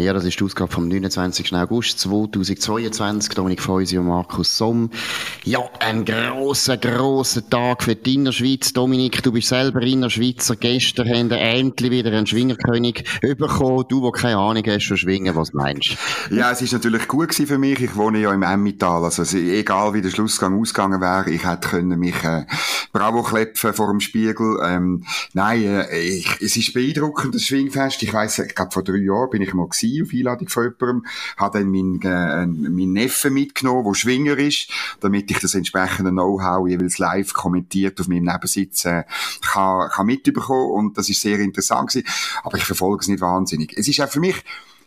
[0.00, 1.54] Ja, das ist die Ausgabe vom 29.
[1.54, 3.34] August 2022.
[3.34, 4.88] Dominik Feusi und Markus Somm.
[5.44, 8.72] Ja, ein grosser, grosser Tag für die Innerschweiz.
[8.72, 10.56] Dominik, du bist selber Innerschweizer.
[10.56, 13.84] Gestern haben wir endlich wieder einen Schwingerkönig bekommen.
[13.90, 15.96] Du, der keine Ahnung hast von Schwingen, was meinst
[16.30, 16.36] du?
[16.36, 17.80] Ja, es ist natürlich gut für mich.
[17.80, 19.04] Ich wohne ja im Emmital.
[19.04, 22.46] Also, egal wie der Schlussgang ausgegangen wäre, ich hätte mich, äh,
[22.92, 24.58] bravo klepfen vor dem Spiegel.
[24.62, 28.02] Ähm, nein, äh, ich, es ist beeindruckend, das Schwingfest.
[28.02, 31.06] Ich weiss, ich glaube, vor drei Jahren bin ich mal gewesen auf Einladung von jemandem,
[31.36, 36.68] habe dann meinen, äh, meinen Neffen mitgenommen, der Schwinger ist, damit ich das entsprechende Know-how
[36.68, 39.04] jeweils live kommentiert auf meinem Nebensitz äh,
[39.42, 42.08] kann, kann mitbekommen und das ist sehr interessant gewesen,
[42.42, 43.76] aber ich verfolge es nicht wahnsinnig.
[43.76, 44.42] Es ist auch für mich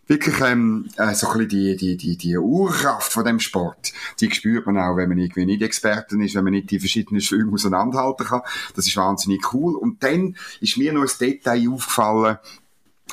[0.07, 4.31] wirklich ähm, äh, so ein bisschen die, die, die, die Urkraft von dem Sport, die
[4.31, 7.53] spürt man auch, wenn man irgendwie nicht Experten ist, wenn man nicht die verschiedenen Schwünge
[7.53, 8.41] auseinanderhalten kann.
[8.75, 9.75] Das ist wahnsinnig cool.
[9.75, 12.37] Und dann ist mir noch ein Detail aufgefallen,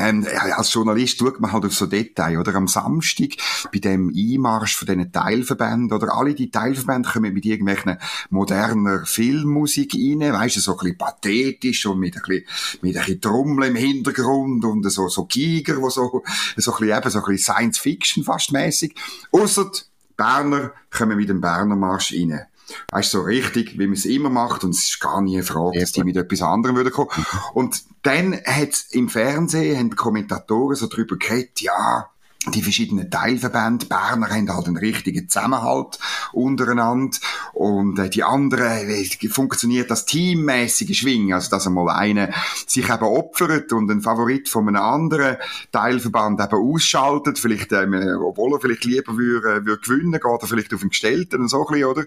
[0.00, 2.54] ähm, als Journalist schaut man halt auf so Details, oder?
[2.54, 3.36] Am Samstag,
[3.72, 7.98] bei dem Einmarsch von diesen Teilverbänden, oder alle die Teilverbände kommen mit irgendwelchen
[8.30, 12.44] moderner Filmmusik rein, weisst du, so ein bisschen pathetisch und mit ein bisschen,
[12.82, 16.22] mit ein bisschen Trommel im Hintergrund und so, so Giger, wo so,
[16.56, 18.94] so ein bisschen, eben, so ein bisschen Science-Fiction fast mäßig.
[19.32, 19.70] Ausser
[20.16, 22.46] Berner kommen mit dem Berner Marsch rein.
[22.92, 25.44] Weißt du, so richtig, wie man es immer macht, und es ist gar nie eine
[25.44, 27.10] Frage, dass die mit etwas anderem würden kommen.
[27.54, 32.10] Und dann hat im Fernsehen, haben die Kommentatoren so drüber geredet, ja,
[32.48, 33.84] die verschiedenen Teilverbände.
[33.84, 35.98] Berner haben halt einen richtigen Zusammenhalt
[36.32, 37.18] untereinander.
[37.52, 41.34] Und äh, die anderen äh, funktioniert das teammäßige Schwingen.
[41.34, 42.30] Also, dass einmal einer
[42.66, 45.36] sich eben opfert und ein Favorit von einem anderen
[45.70, 47.38] Teilverband eben ausschaltet.
[47.38, 50.88] Vielleicht, ähm, obwohl er vielleicht lieber würde, äh, würde gewinnen, geht er vielleicht auf den
[50.88, 52.04] Gestellten und so ein bisschen, oder?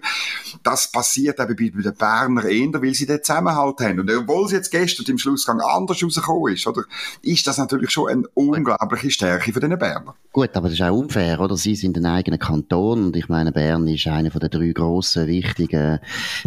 [0.64, 4.00] Das passiert eben bei, bei den Berner eher, weil sie den Zusammenhalt haben.
[4.00, 6.82] Und obwohl es jetzt gestern im Schlussgang anders rausgekommen ist, oder?
[7.22, 10.16] Ist das natürlich schon eine unglaubliche Stärke von den Berner.
[10.34, 11.56] Gut, aber das ist auch unfair, oder?
[11.56, 15.28] Sie sind ein eigener Kanton und ich meine, Bern ist einer von den drei grossen,
[15.28, 16.00] wichtigen,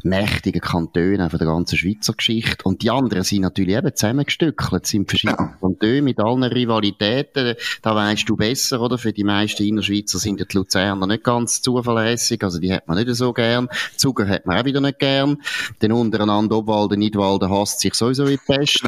[0.04, 2.66] mächtigen Kantonen von der ganzen Schweizer Geschichte.
[2.66, 5.54] Und die anderen sind natürlich eben zusammengestückelt, sind verschiedene.
[5.62, 7.56] Kantone mit allen Rivalitäten.
[7.82, 8.98] Da weißt du besser, oder?
[8.98, 13.16] Für die meisten Innerschweizer sind die Luzerner nicht ganz zuverlässig, also die hat man nicht
[13.16, 13.70] so gern.
[13.96, 15.38] Zuger hat man auch wieder nicht gern.
[15.82, 18.84] Den untereinander Obwalden, Nidwalden hasst sich sowieso wie die Pest.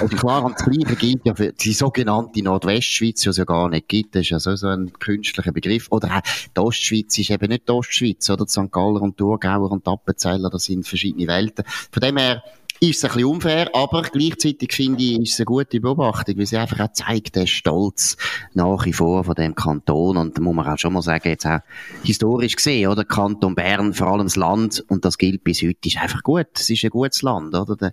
[0.00, 3.68] Also klar, und das Gleiche gilt ja für die sogenannte Nordwestschweiz, die es ja gar
[3.68, 5.88] nicht gibt ist ja so, so ein künstlicher Begriff.
[5.90, 6.22] Oder
[6.56, 8.44] die Ostschweiz ist eben nicht die Ostschweiz, oder?
[8.44, 8.70] Die St.
[8.70, 11.64] Galler und Thurgauer und Appenzeller, das sind verschiedene Welten.
[11.66, 12.42] Von dem her,
[12.80, 16.46] ist es ein bisschen unfair, aber gleichzeitig finde ich, ist es eine gute Beobachtung, weil
[16.46, 18.16] sie einfach auch zeigt, der Stolz
[18.54, 20.16] nach wie vor von dem Kanton.
[20.16, 21.60] Und da muss man auch schon mal sagen, jetzt auch
[22.04, 23.04] historisch gesehen, oder?
[23.04, 26.46] Kanton Bern, vor allem das Land, und das gilt bis heute, ist einfach gut.
[26.54, 27.76] Es ist ein gutes Land, oder?
[27.76, 27.92] Der,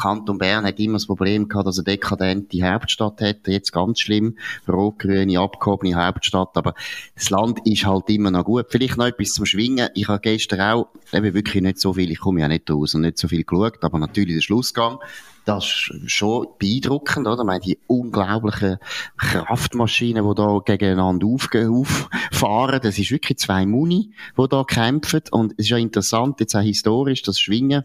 [0.00, 3.52] Kanton Bern hat immer das Problem gehabt, dass er dekadente Hauptstadt hätte.
[3.52, 4.38] Jetzt ganz schlimm.
[4.66, 6.56] Rot-grüne, abgehobene Hauptstadt.
[6.56, 6.74] Aber
[7.14, 8.66] das Land ist halt immer noch gut.
[8.70, 9.90] Vielleicht noch etwas zum Schwingen.
[9.94, 13.02] Ich habe gestern auch, eben wirklich nicht so viel, ich komme ja nicht raus und
[13.02, 14.98] nicht so viel geschaut, aber natürlich natürlich der Schlussgang.
[15.46, 17.40] Das ist schon beeindruckend, oder?
[17.40, 18.78] Ich meine, die unglaublichen
[19.16, 25.22] Kraftmaschinen, die da gegeneinander auffahren, das ist wirklich zwei Muni, die da kämpfen.
[25.30, 27.84] Und es ist ja interessant, jetzt auch historisch, das Schwingen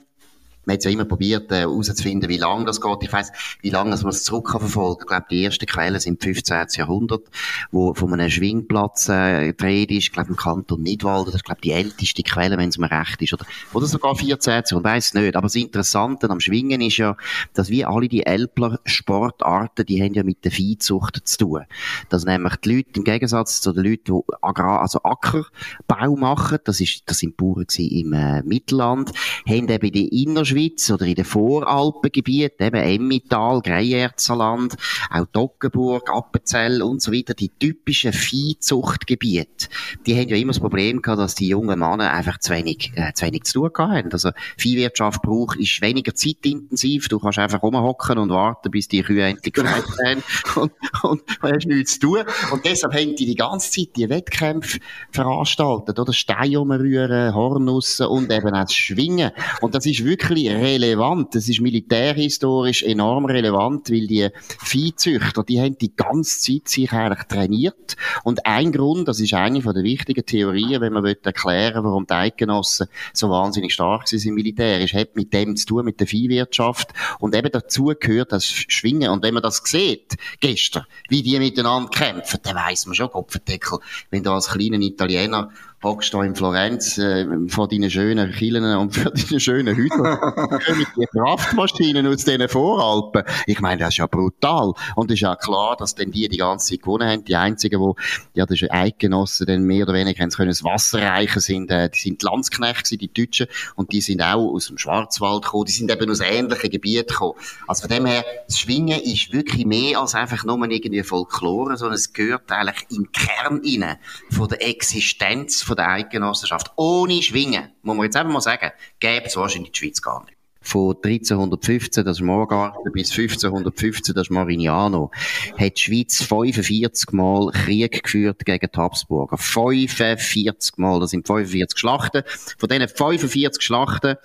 [0.66, 2.98] man hat ja immer probiert, äh, herauszufinden, wie lange das geht.
[3.02, 3.32] Ich weiss,
[3.62, 5.06] wie lange man es zurückverfolgen kann.
[5.06, 6.66] Ich glaube, die ersten Quellen sind im 15.
[6.76, 7.24] Jahrhundert,
[7.72, 9.98] wo von einem Schwingplatz äh, dreht ist.
[9.98, 13.22] Ich glaube, im Kanton Nidwalden, das ist, glaube die älteste Quelle, wenn es mir recht
[13.22, 13.34] ist.
[13.34, 14.52] Oder, oder sogar 14.
[14.52, 15.36] Jahrhundert, weiss nicht.
[15.36, 17.16] Aber das Interessante am Schwingen ist ja,
[17.54, 21.62] dass wie alle die Elbler Sportarten, die haben ja mit der Viehzucht zu tun.
[22.10, 26.82] Dass nämlich die Leute, im Gegensatz zu den Leuten, die Agrar, also Ackerbau machen, das
[26.82, 29.12] ist, das sind Bauern im äh, Mittelland,
[29.48, 34.76] haben eben die Innerschweiz Schweiz oder in den Voralpengebieten, eben Emmital, Greierzaland,
[35.12, 39.68] auch Toggenburg, Appenzell und so weiter, die typischen Viehzuchtgebiete,
[40.06, 43.12] die haben ja immer das Problem gehabt, dass die jungen Männer einfach zu wenig, äh,
[43.14, 44.12] zu wenig zu tun haben.
[44.12, 49.26] Also Viehwirtschaft braucht, ist weniger zeitintensiv, du kannst einfach rumhocken und warten, bis die Kühe
[49.26, 50.24] endlich gefreut haben
[50.56, 50.72] und,
[51.04, 52.24] und, und hast nichts zu tun.
[52.52, 54.80] Und deshalb haben die die ganze Zeit die Wettkämpfe
[55.12, 59.32] veranstaltet, oder Steine rumrühren, Hornussen und eben auch das Schwingen.
[59.62, 61.36] Und das ist wirklich relevant.
[61.36, 64.30] Das ist militärhistorisch enorm relevant, weil die
[64.64, 67.96] Viehzüchter, die haben die ganze Zeit sich eigentlich trainiert.
[68.24, 72.08] Und ein Grund, das ist eine von der wichtigen Theorien, wenn man erklären will, warum
[72.08, 76.00] die Eidgenossen so wahnsinnig stark sind im Militär, ist, hat mit dem zu tun, mit
[76.00, 76.90] der Viehwirtschaft.
[77.20, 79.10] Und eben dazu gehört das Schwingen.
[79.10, 83.80] Und wenn man das sieht, gestern, wie die miteinander kämpfen, dann weiss man schon, Kopfendeckel,
[84.10, 85.52] wenn da als kleiner Italiener
[85.86, 90.86] hockst da in Florenz äh, vor deinen schönen Kielen und vor deinen schönen Hüten kommen
[90.98, 93.24] die Kraftmaschinen aus diesen Voralpen.
[93.46, 94.74] Ich meine, das ist ja brutal.
[94.96, 97.24] Und es ist ja klar, dass dann die die ganze Zeit gewonnen haben.
[97.24, 101.02] Die einzigen, die, ja, das ist Eidgenossen, dann mehr oder weniger haben können das Wasser
[101.02, 104.78] reichen, sind, äh, die sind die Landsknechte, die Deutschen, und die sind auch aus dem
[104.78, 107.40] Schwarzwald gekommen, die sind eben aus ähnlichen Gebieten gekommen.
[107.68, 111.96] Also von dem her, das Schwingen ist wirklich mehr als einfach nur irgendwie Folklore, sondern
[111.96, 113.98] es gehört eigentlich im Kern rein
[114.32, 116.72] von der Existenz von der Eidgenossenschaft.
[116.76, 120.36] Ohne Schwingen, muss man jetzt einfach mal sagen, gäbe es wahrscheinlich die Schweiz gar nicht
[120.66, 125.12] von 1315, das ist Morgarten, bis 1515, das ist Marignano,
[125.58, 129.38] hat die Schweiz 45 Mal Krieg geführt gegen die Habsburger.
[129.38, 132.24] 45 Mal, das sind 45 Schlachten.
[132.58, 134.16] Von diesen 45 Schlachten,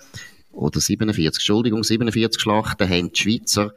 [0.51, 3.73] oder 47, Entschuldigung, 47 Schlachten haben die Schweizer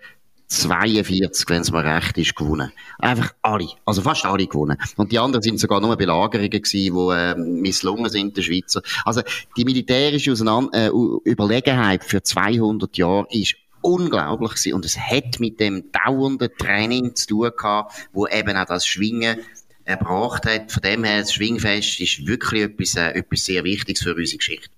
[0.48, 2.72] 42, wenn es mir recht ist, gewonnen.
[2.98, 3.68] Einfach alle.
[3.84, 4.76] Also fast alle gewonnen.
[4.96, 8.82] Und die anderen sind sogar nur Belagerungen gewesen, die äh, misslungen sind, der Schweizer.
[9.04, 9.22] Also
[9.56, 10.90] die militärische Auseinander äh,
[11.24, 14.74] Überlegenheit für 200 Jahre ist unglaublich gewesen.
[14.74, 19.38] Und es hat mit dem dauernden Training zu tun gehabt, wo eben auch das Schwingen
[19.84, 20.72] erbracht hat.
[20.72, 24.70] Von dem her, das Schwingfest ist wirklich etwas, äh, etwas sehr Wichtiges für unsere Geschichte.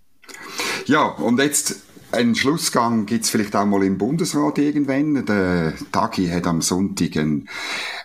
[0.86, 5.26] Ja, und jetzt ein Schlussgang gibt's vielleicht auch mal im Bundesrat irgendwann.
[5.26, 7.44] Der Tagi hat am Sonntag eine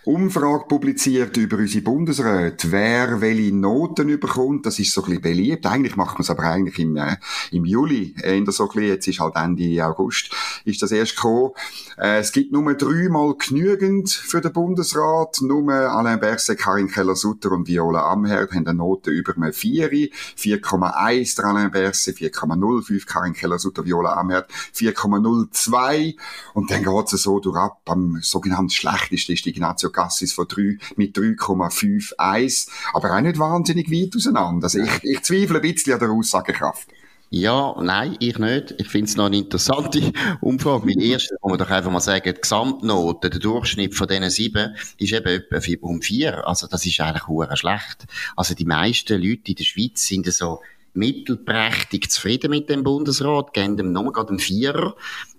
[0.04, 4.66] Umfrage publiziert über unsere Bundesräte, wer welche Noten überkommt.
[4.66, 5.66] Das ist so ein bisschen beliebt.
[5.66, 7.16] Eigentlich macht man es aber eigentlich im, äh,
[7.52, 10.34] im Juli, äh, in der so jetzt ist halt Ende August,
[10.64, 11.52] ist das erst gekommen.
[11.96, 15.38] Äh, es gibt nur dreimal genügend für den Bundesrat.
[15.42, 19.90] Nur Alain Berset, Karin Keller-Sutter und Viola Amherd haben eine Note über eine 4,
[20.36, 26.16] 4,1 der Alain Berset, 4,05 Karin Keller-Sutter, Viola Amherd 4,02
[26.54, 27.80] und dann geht es so durch ab.
[27.86, 34.16] Am sogenannten schlechtesten ist Ignazio Cassis von 3 mit 3,51, aber auch nicht wahnsinnig weit
[34.16, 34.64] auseinander.
[34.64, 36.88] Also ich, ich zweifle ein bisschen an der Aussagekraft.
[37.34, 38.74] Ja, nein, ich nicht.
[38.76, 40.12] Ich finde es noch eine interessante
[40.42, 40.86] Umfrage.
[40.86, 44.76] Weil erstens kann man doch einfach mal sagen, die Gesamtnote, der Durchschnitt von diesen sieben,
[44.98, 46.46] ist eben etwa um vier.
[46.46, 48.04] Also das ist eigentlich hure schlecht.
[48.36, 50.60] Also die meisten Leute in der Schweiz sind so
[50.94, 54.94] mittelprächtig zufrieden mit dem Bundesrat, geben dem nur gerade einen Vierer.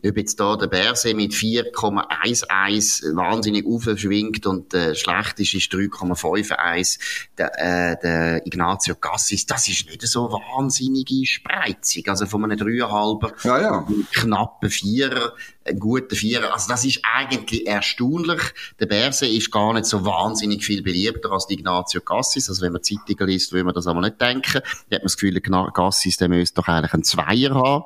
[0.06, 7.00] Ob jetzt da der Berse mit 4,11 wahnsinnig aufschwingt und äh, schlecht ist, ist 3,51.
[7.38, 12.04] Der, äh, der Ignazio Cassis, das ist nicht so wahnsinnige Spreizung.
[12.08, 13.88] Also von einem dreieinhalber, ja, ja.
[14.14, 15.34] knappen Vierer,
[15.66, 16.54] einen guten Vierer.
[16.54, 18.42] Also das ist eigentlich erstaunlich.
[18.82, 22.50] Der Berse ist gar nicht so wahnsinnig viel beliebter als Ignazio Cassis.
[22.50, 24.62] Also wenn man Zeitungen liest, will man das aber nicht denken.
[24.90, 27.86] Da hat man das Gefühl, der Cassis, der müsste doch eigentlich einen Zweier haben.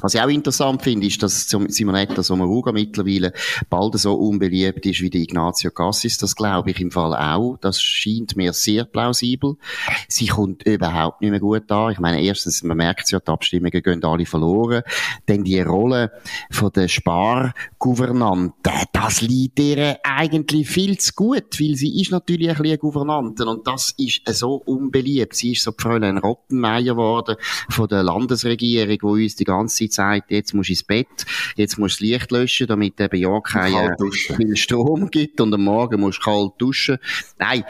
[0.00, 3.32] Was ich auch interessant finde, ist, dass Simonetta Sommaruga mittlerweile
[3.68, 6.18] bald so unbeliebt ist wie die Ignazio Cassis.
[6.18, 7.56] Das glaube ich im Fall auch.
[7.60, 9.56] Das scheint mir sehr plausibel.
[10.08, 11.92] Sie kommt überhaupt nicht mehr gut an.
[11.92, 14.82] Ich meine, erstens, man merkt ja, die Abstimmungen gehen alle verloren.
[15.28, 16.12] Denn die Rolle
[16.50, 22.56] von der Spargouvernante, das liegt ihr eigentlich viel zu gut, weil sie ist natürlich ein
[22.56, 25.34] bisschen Gouvernante und das ist so unbeliebt.
[25.34, 27.36] Sie ist so Fräulein Rottenmeier geworden
[27.68, 31.26] von der Landesregierung, wo uns die Zeit sagt, jetzt musst du ins Bett,
[31.56, 33.96] jetzt musst du das Licht löschen, damit eben ja kein
[34.36, 36.98] viel Strom gibt und am Morgen musst du kalt duschen.
[37.38, 37.64] Nein,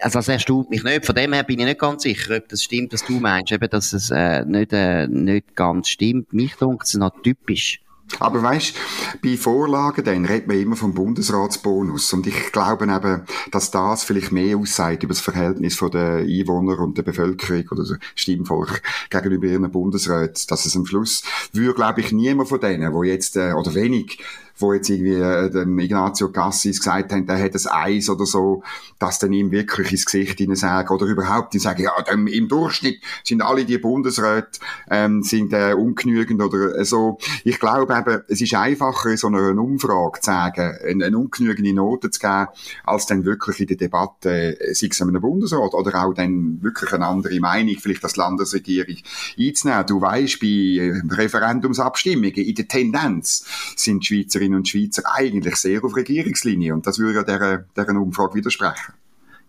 [0.00, 1.06] also das erstaunt mich nicht.
[1.06, 3.52] Von dem her bin ich nicht ganz sicher, ob das stimmt, was du meinst.
[3.52, 6.32] Eben, dass es äh, nicht, äh, nicht ganz stimmt.
[6.32, 7.80] Mich denkt es noch typisch.
[8.18, 8.74] Aber weißt,
[9.22, 12.12] bei Vorlagen dann redet man immer vom Bundesratsbonus.
[12.12, 16.78] Und ich glaube eben, dass das vielleicht mehr aussagt über das Verhältnis von den Einwohnern
[16.78, 20.44] und der Bevölkerung oder dem Stimmvolk gegenüber ihren Bundesräten.
[20.48, 24.18] Dass es am Schluss würde, glaube ich, niemand von denen, wo jetzt, äh, oder wenig,
[24.60, 28.62] wo jetzt irgendwie äh, dem Ignazio Cassis gesagt haben, der hat ein Eis oder so,
[28.98, 32.48] dass dann ihm wirklich ins Gesicht ihnen sagen oder überhaupt die sagen, ja, dem, im
[32.48, 37.18] Durchschnitt sind alle die Bundesräte ähm, sind äh, ungenügend oder äh, so.
[37.44, 41.72] Ich glaube eben, es ist einfacher in so einer Umfrage zu sagen, eine, eine ungenügende
[41.72, 42.48] Note zu geben,
[42.84, 46.92] als dann wirklich in der Debatte, äh, sei es einem Bundesrat oder auch dann wirklich
[46.92, 48.96] eine andere Meinung, vielleicht als Landesregierung
[49.38, 49.86] einzunehmen.
[49.86, 53.44] Du weißt, bei äh, Referendumsabstimmungen in der Tendenz
[53.76, 58.34] sind Schweizerinnen und Schweizer eigentlich sehr auf Regierungslinie und das würde ja dieser, dieser Umfrage
[58.34, 58.94] widersprechen.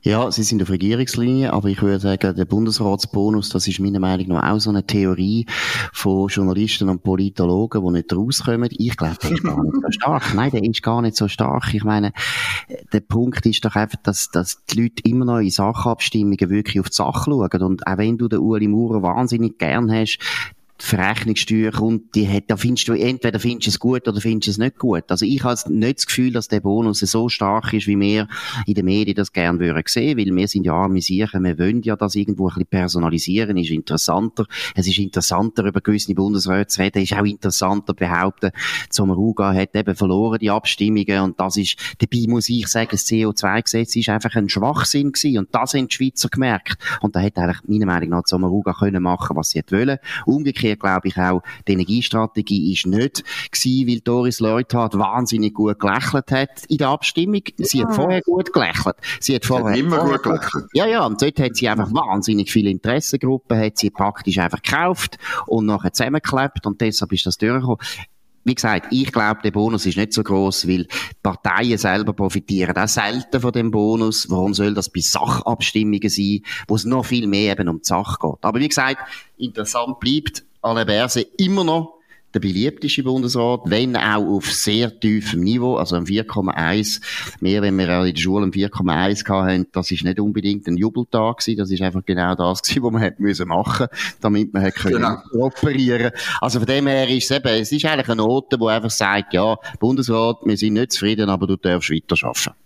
[0.03, 4.29] Ja, sie sind auf Regierungslinie, aber ich würde sagen, der Bundesratsbonus, das ist meiner Meinung
[4.29, 5.45] nach auch so eine Theorie
[5.93, 8.69] von Journalisten und Politologen, die nicht rauskommen.
[8.71, 10.33] Ich glaube, der ist gar nicht so stark.
[10.33, 11.71] Nein, der ist gar nicht so stark.
[11.75, 12.13] Ich meine,
[12.91, 16.89] der Punkt ist doch einfach, dass, dass die Leute immer noch in Sachabstimmungen wirklich auf
[16.89, 17.61] die Sache schauen.
[17.61, 20.17] Und auch wenn du den Uli Maurer wahnsinnig gern hast,
[20.83, 24.51] Verrechnungssteuer kommt, die hat, da findest du, entweder findest du es gut oder findest du
[24.51, 25.03] es nicht gut.
[25.09, 28.27] Also ich habe nicht das Gefühl, dass der Bonus so stark ist, wie wir
[28.65, 31.83] in den Medien das gerne würden sehen, weil wir sind ja arme Siechen, wir wollen
[31.83, 34.47] ja das irgendwo ein bisschen personalisieren, ist interessanter.
[34.75, 38.51] Es ist interessanter, über gewisse Bundesräte zu reden, ist auch interessanter behaupten,
[38.89, 43.95] Sommaruga hat eben verloren, die Abstimmungen, und das ist, dabei muss ich sagen, das CO2-Gesetz
[43.95, 46.77] ist einfach ein Schwachsinn gewesen, und das haben die Schweizer gemerkt.
[47.01, 49.99] Und da hätte eigentlich meiner Meinung nach Sommaruga können machen, was sie wollen.
[50.25, 55.79] Umgekehrt Umkehr glaube ich auch, die Energiestrategie ist nicht gewesen, weil Doris Leuthard wahnsinnig gut
[55.79, 57.41] gelächelt hat in der Abstimmung.
[57.57, 57.87] Sie ja.
[57.87, 58.95] hat vorher gut gelächelt.
[59.19, 59.77] Sie hat vorher...
[59.77, 60.65] immer vorher gut gelächelt.
[60.73, 65.17] Ja, ja, und dort hat sie einfach wahnsinnig viele Interessengruppen, hat sie praktisch einfach gekauft
[65.47, 67.77] und nachher zusammengeklebt und deshalb ist das durchgekommen
[68.43, 70.87] wie gesagt, ich glaube, der Bonus ist nicht so groß, weil
[71.21, 74.29] Parteien selber profitieren auch selten von dem Bonus.
[74.29, 78.17] Warum soll das bei Sachabstimmungen sein, wo es noch viel mehr eben um die Sache
[78.19, 78.43] geht?
[78.43, 78.97] Aber wie gesagt,
[79.37, 82.01] interessant bleibt, Alain Berset immer noch
[82.33, 87.01] der beliebteste Bundesrat, wenn auch auf sehr tiefem Niveau, also ein 4,1.
[87.41, 90.77] Mehr, wenn wir auch in der Schule ein 4,1 hatten, das ist nicht unbedingt ein
[90.77, 93.87] Jubeltag gewesen, das ist einfach genau das gewesen, was man hätte müssen machen,
[94.21, 95.17] damit man hätte genau.
[95.33, 96.11] operieren.
[96.39, 99.33] Also von dem her ist es eben, es ist eigentlich eine Note, die einfach sagt,
[99.33, 102.60] ja, Bundesrat, wir sind nicht zufrieden, aber du darfst weiter arbeiten.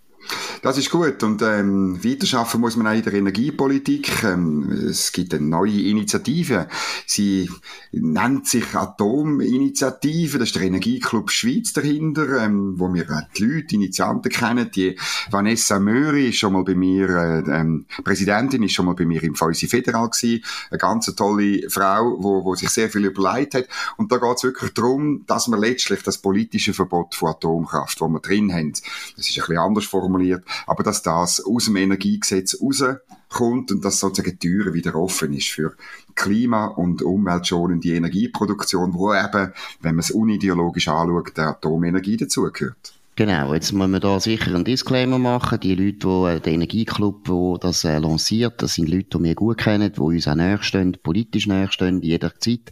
[0.62, 1.22] Das ist gut.
[1.24, 4.24] Und ähm, weiterschaffen muss man auch in der Energiepolitik.
[4.24, 6.68] Ähm, es gibt eine neue Initiative.
[7.06, 7.50] Sie
[7.92, 10.40] nennt sich Atominitiative.
[10.40, 13.06] Das ist der Energieclub Schweiz dahinter, ähm, wo wir
[13.38, 14.72] die Leute, Initianten kennen.
[14.74, 14.98] Die
[15.30, 19.22] Vanessa Möri ist schon mal bei mir, äh, ähm, Präsidentin ist schon mal bei mir
[19.24, 20.44] im Fäusi Federal gewesen.
[20.72, 23.68] Eine ganz tolle Frau, wo, wo sich sehr viel überlegt hat.
[23.98, 28.08] Und da geht es wirklich darum, dass wir letztlich das politische Verbot von Atomkraft, wo
[28.08, 31.76] wir drin haben, das ist ein bisschen anders formuliert, formuliert, aber dass das aus dem
[31.76, 35.76] Energiegesetz rauskommt und dass sozusagen die Türe wieder offen ist für
[36.16, 42.94] klima- und umweltschonende Energieproduktion, wo eben, wenn man es unideologisch anschaut, der Atomenergie dazugehört.
[43.18, 45.62] Genau, jetzt muss man da sicher einen Disclaimer machen.
[45.62, 49.36] Die Leute, die äh, den Energieclub, wo das äh, lanciert, das sind Leute, die wir
[49.36, 52.72] gut kennen, die uns auch näher stehen, politisch näher stehen, jederzeit.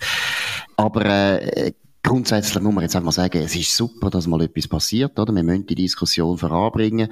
[0.75, 1.71] Aber äh,
[2.05, 5.33] Grundsätzlich muss man jetzt einfach mal sagen, es ist super, dass mal etwas passiert, oder?
[5.33, 7.07] Wir müssen die Diskussion voranbringen.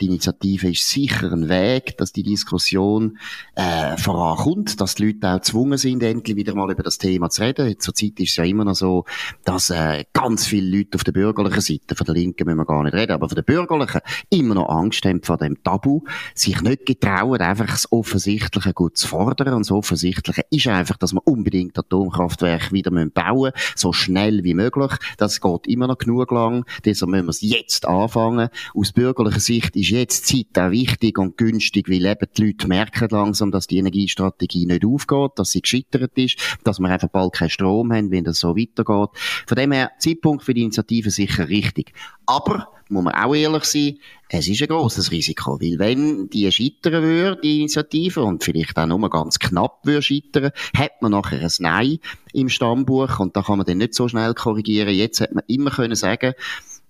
[0.00, 3.18] Die Initiative ist sicher ein Weg, dass die Diskussion
[3.56, 7.42] äh, vorankommt, dass die Leute auch gezwungen sind, endlich wieder mal über das Thema zu
[7.42, 7.74] reden.
[7.80, 9.04] Zurzeit ist es ja immer noch so,
[9.44, 12.84] dass äh, ganz viele Leute auf der bürgerlichen Seite, von der Linken müssen wir gar
[12.84, 14.00] nicht reden, aber von der bürgerlichen
[14.30, 16.02] immer noch Angst haben vor dem Tabu,
[16.36, 19.54] sich nicht getrauen, einfach das Offensichtliche gut zu fordern.
[19.54, 24.44] Und das Offensichtliche ist einfach, dass wir unbedingt Atomkraftwerke wieder bauen müssen, so schnell schnell
[24.44, 24.92] wie möglich.
[25.16, 26.64] Das geht immer noch genug lang.
[26.84, 28.48] Deshalb müssen wir es jetzt anfangen.
[28.74, 33.08] Aus bürgerlicher Sicht ist jetzt Zeit auch wichtig und günstig, weil eben die Leute merken
[33.10, 37.50] langsam, dass die Energiestrategie nicht aufgeht, dass sie gescheitert ist, dass wir einfach bald keinen
[37.50, 39.10] Strom haben, wenn das so weitergeht.
[39.46, 41.92] Von dem her, Zeitpunkt für die Initiative sicher richtig.
[42.26, 47.02] Aber muss man auch ehrlich sein, es ist ein grosses Risiko, weil wenn die scheitern
[47.02, 51.50] würde, die Initiative, und vielleicht auch nur ganz knapp würde scheitern, hat man nachher ein
[51.58, 51.98] Nein
[52.32, 54.94] im Stammbuch und da kann man dann nicht so schnell korrigieren.
[54.94, 56.34] Jetzt hat man immer können sagen,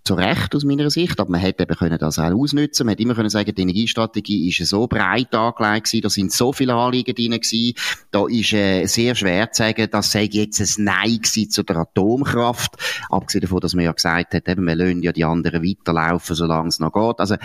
[0.07, 2.87] zu Recht aus meiner Sicht, aber man hätte eben können das auch ausnutzen.
[2.87, 6.53] Man hätte immer können sagen, die Energiestrategie ist so breit angelegt gewesen, da sind so
[6.53, 7.75] viele Anliegen drin gewesen,
[8.11, 11.77] da ist äh, sehr schwer zu sagen, das sei jetzt ein Nein gewesen zu der
[11.77, 12.77] Atomkraft.
[13.11, 16.69] Abgesehen davon, dass man ja gesagt hat, eben, wir lassen ja die anderen weiterlaufen, solange
[16.69, 17.19] es noch geht.
[17.19, 17.37] Also,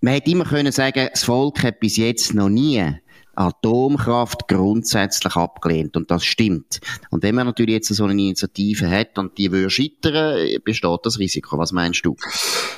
[0.00, 2.84] man hätte immer können sagen, das Volk hat bis jetzt noch nie
[3.34, 5.96] Atomkraft grundsätzlich abgelehnt.
[5.96, 6.80] Und das stimmt.
[7.10, 11.18] Und wenn man natürlich jetzt so eine Initiative hat und die würde scheitern, besteht das
[11.18, 11.58] Risiko.
[11.58, 12.16] Was meinst du?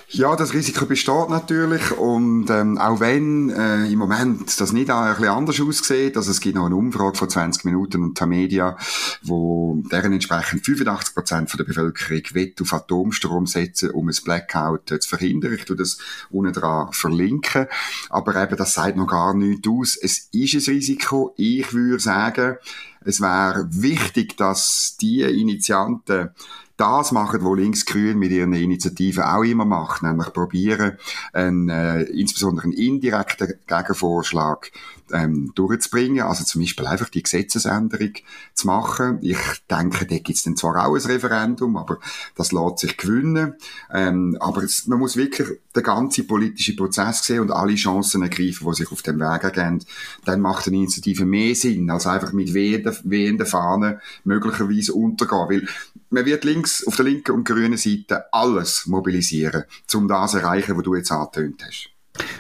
[0.09, 1.91] Ja, das Risiko besteht natürlich.
[1.93, 6.41] Und ähm, auch wenn äh, im Moment das nicht ein bisschen anders aussieht, also es
[6.41, 8.77] gibt noch eine Umfrage von 20 Minuten und Tamedia,
[9.23, 15.01] wo deren entsprechend 85 Prozent der Bevölkerung will auf Atomstrom setzen, um ein Blackout äh,
[15.01, 15.55] zu verhindern.
[15.55, 15.99] Ich tue das
[16.31, 17.67] unten dran verlinken.
[18.09, 19.97] Aber eben, das sagt noch gar nichts aus.
[19.97, 21.33] Es ist ein Risiko.
[21.39, 22.57] Ich würde sagen,
[23.05, 26.31] es wäre wichtig, dass die Initianten
[26.77, 30.99] das machen, was Linksgrün mit ihren Initiativen auch immer macht, nämlich probieren,
[31.33, 34.73] einen, äh, insbesondere einen indirekten Gegenvorschlag
[35.13, 38.13] ähm, durchzubringen, also zum Beispiel einfach die Gesetzesänderung
[38.55, 39.19] zu machen.
[39.23, 39.39] Ich
[39.71, 41.99] denke, da gibt es dann zwar auch ein Referendum, aber
[42.37, 43.55] das lässt sich gewinnen.
[43.93, 48.67] Ähm, aber es, man muss wirklich den ganzen politischen Prozess sehen und alle Chancen ergreifen,
[48.69, 49.85] die sich auf dem Weg ergeben.
[50.25, 55.49] Dann macht eine Initiative mehr Sinn, als einfach mit wehenden, wehenden Fahnen möglicherweise untergehen.
[55.49, 55.69] Weil
[56.11, 60.77] man wird links, auf der linken und grünen Seite alles mobilisieren, um das zu erreichen,
[60.77, 61.94] was du jetzt angetönt hast.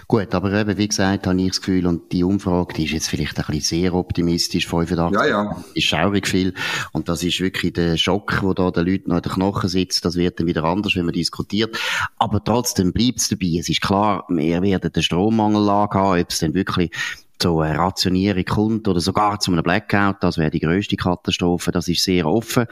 [0.06, 3.08] Gut, aber eben, wie gesagt, habe ich das Gefühl, und die Umfrage, die ist jetzt
[3.08, 5.64] vielleicht ein bisschen sehr optimistisch, 85 ja, ja.
[5.74, 6.54] ist schaurig viel.
[6.92, 10.04] Und das ist wirklich der Schock, wo da den Leuten noch in den Knochen sitzt.
[10.04, 11.76] Das wird dann wieder anders, wenn man diskutiert.
[12.18, 13.56] Aber trotzdem bleibt es dabei.
[13.58, 16.90] Es ist klar, wir werden den Strommangel haben, ob es dann wirklich
[17.38, 20.16] zu einer Rationierung kommt oder sogar zu einem Blackout.
[20.20, 21.72] Das wäre die grösste Katastrophe.
[21.72, 22.66] Das ist sehr offen.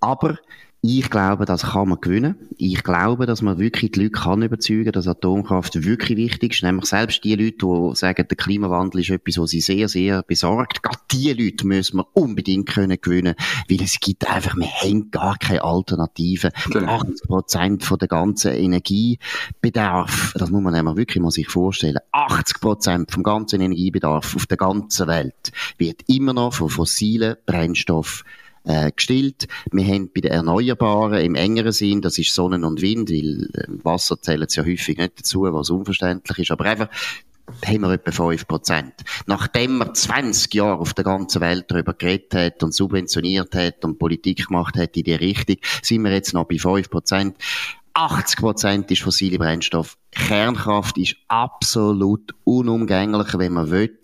[0.00, 0.38] Aber
[0.86, 2.36] ich glaube, das kann man gewinnen.
[2.58, 6.62] Ich glaube, dass man wirklich die Leute kann überzeugen, dass Atomkraft wirklich wichtig ist.
[6.62, 10.82] Nämlich selbst die Leute, die sagen, der Klimawandel ist etwas, was sie sehr, sehr besorgt.
[10.82, 13.34] Gerade die Leute müssen wir unbedingt können gewinnen,
[13.70, 16.50] weil es gibt einfach, wir haben gar keine Alternative.
[16.70, 17.00] Genau.
[17.00, 21.96] 80 Prozent von der ganzen Energiebedarf, das muss man nämlich wirklich mal sich vorstellen.
[22.12, 28.26] 80 Prozent vom ganzen Energiebedarf auf der ganzen Welt wird immer noch von fossilen Brennstoffen
[28.64, 29.46] äh, gestillt.
[29.70, 33.84] Wir haben bei den Erneuerbaren im engeren Sinn, das ist Sonnen und Wind, weil äh,
[33.84, 36.88] Wasser zählt ja häufig nicht dazu, was unverständlich ist, aber einfach
[37.64, 38.92] haben wir etwa 5%.
[39.26, 43.98] Nachdem man 20 Jahre auf der ganzen Welt darüber geredet hat und subventioniert hat und
[43.98, 47.34] Politik gemacht hat in die Richtung, sind wir jetzt noch bei 5%.
[47.94, 49.96] 80 Prozent ist fossile Brennstoff.
[50.14, 53.98] Kernkraft ist absolut unumgänglich, wenn man will,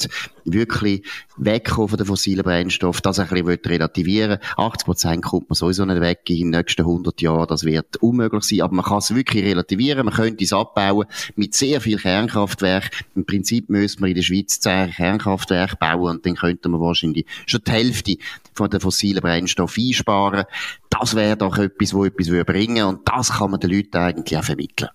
[0.45, 1.05] wirklich
[1.37, 6.00] wegkommen von den fossilen Brennstoff, das ein bisschen relativieren 80 Prozent kommt man sowieso nicht
[6.00, 9.45] weg in den nächsten 100 Jahren, das wird unmöglich sein, aber man kann es wirklich
[9.45, 13.05] relativieren, man könnte es abbauen mit sehr viel Kernkraftwerk.
[13.14, 17.26] Im Prinzip müsste man in der Schweiz 10 Kernkraftwerke bauen und dann könnte man wahrscheinlich
[17.47, 18.17] schon die Hälfte
[18.52, 20.45] von den fossilen Brennstoff einsparen.
[20.90, 24.38] Das wäre doch etwas, wo etwas bringen würde und das kann man den Leuten eigentlich
[24.38, 24.90] auch vermitteln.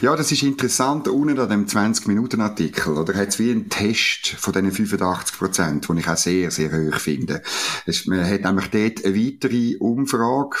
[0.00, 1.08] Ja, das ist interessant.
[1.08, 3.14] Unten an dem 20-Minuten-Artikel, oder?
[3.14, 7.00] Hat es wie einen Test von diesen 85 Prozent, den ich auch sehr, sehr hoch
[7.00, 7.42] finde.
[7.84, 10.58] Es, man hat nämlich dort eine weitere Umfrage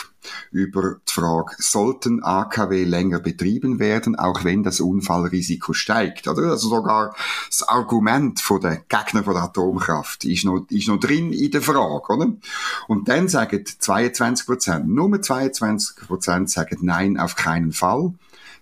[0.50, 6.50] über die Frage, sollten AKW länger betrieben werden, auch wenn das Unfallrisiko steigt, oder?
[6.50, 7.14] Also sogar
[7.48, 11.62] das Argument von den Gegner von der Atomkraft ist noch, ist noch drin in der
[11.62, 12.32] Frage, oder?
[12.88, 18.14] Und dann sagen 22 Prozent, nur 22 Prozent sagen nein, auf keinen Fall.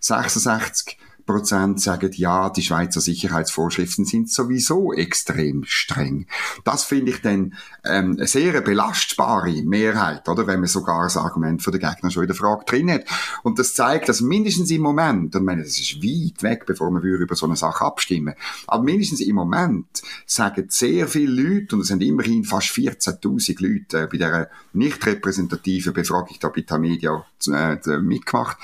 [0.07, 0.97] 66
[1.27, 6.27] Prozent sagen, ja, die Schweizer Sicherheitsvorschriften sind sowieso extrem streng.
[6.65, 10.47] Das finde ich dann ähm, eine sehr belastbare Mehrheit, oder?
[10.47, 13.05] Wenn man sogar das Argument von der Gegner schon in der Frage drin hat.
[13.43, 16.91] Und das zeigt, dass mindestens im Moment, und ich meine, das ist weit weg, bevor
[16.91, 18.35] wir über so eine Sache abstimmen,
[18.67, 19.87] aber mindestens im Moment
[20.25, 25.05] sagen sehr viele Leute, und es sind immerhin fast 14.000 Leute äh, bei der nicht
[25.05, 28.57] repräsentativen Befragung da bei Tamedia äh, mitgemacht.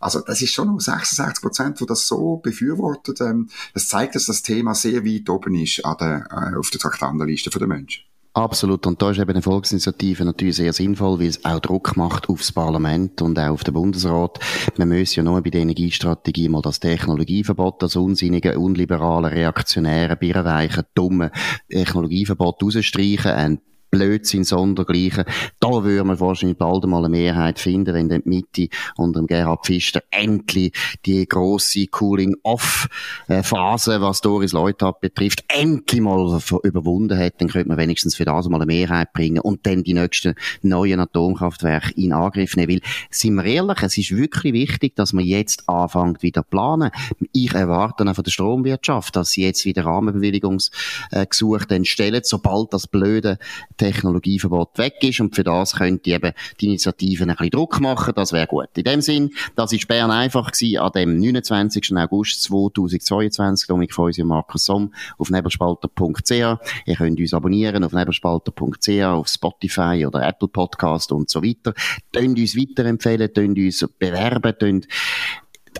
[0.00, 3.20] Also das ist schon noch 66 Prozent, die das so befürwortet.
[3.20, 6.80] Ähm, das zeigt, dass das Thema sehr weit oben ist an der, äh, auf der
[6.80, 8.04] Traktandenliste der Menschen.
[8.32, 8.86] Absolut.
[8.86, 12.52] Und da ist eben eine Volksinitiative natürlich sehr sinnvoll, weil es auch Druck macht aufs
[12.52, 14.38] Parlament und auch auf den Bundesrat.
[14.76, 20.86] Man muss ja nur bei der Energiestrategie mal das Technologieverbot, das unsinnige, unliberale, reaktionäre, birrenweiche,
[20.94, 21.32] dumme
[21.68, 23.32] Technologieverbot rausstreichen.
[23.32, 23.60] Ein
[23.90, 25.24] Blödsinn sondergleichen.
[25.58, 29.26] Da würden wir wahrscheinlich bald mal eine Mehrheit finden, wenn dann die Mitte unter dem
[29.26, 30.72] Gerhard Pfister endlich
[31.06, 38.14] die grosse Cooling-Off-Phase, was Doris Leuthard betrifft, endlich mal überwunden hat, dann könnte man wenigstens
[38.14, 42.74] für das mal eine Mehrheit bringen und dann die nächsten neuen Atomkraftwerke in Angriff nehmen.
[42.74, 46.90] Weil, sind wir ehrlich, es ist wirklich wichtig, dass man jetzt anfängt wieder planen.
[47.32, 52.86] Ich erwarte auch von der Stromwirtschaft, dass sie jetzt wieder Rahmenbewilligungsgesuche dann stellen, sobald das
[52.86, 53.38] blöde
[53.80, 58.30] Technologieverbot weg ist und für das könnte eben die Initiative ein bisschen Druck machen, das
[58.30, 58.68] wäre gut.
[58.76, 61.96] In dem Sinn, das ist Bern einfach gewesen, an dem 29.
[61.96, 66.30] August 2022, Dominik Feusi und Markus Somm auf nebelspalter.ch.
[66.30, 71.72] Ihr könnt uns abonnieren auf nebelspalter.ch, auf Spotify oder Apple Podcast und so weiter.
[72.12, 74.88] Tönt uns weiterempfehlen, tönt uns bewerben, tönt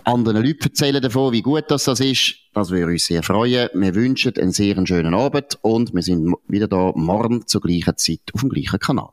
[0.05, 2.35] anderen Leuten erzählen davon, wie gut das, das ist.
[2.53, 3.69] Das würde uns sehr freuen.
[3.73, 8.21] Wir wünschen einen sehr schönen Abend und wir sind wieder da morgen zur gleichen Zeit
[8.33, 9.09] auf dem gleichen Kanal.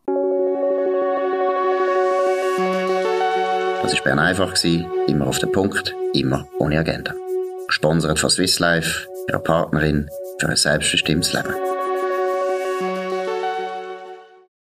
[3.82, 4.54] Das war Bern einfach,
[5.06, 7.14] immer auf den Punkt, immer ohne Agenda.
[7.68, 11.54] Gesponsert von Swiss Life, ihrer Partnerin für ein selbstbestimmtes Leben.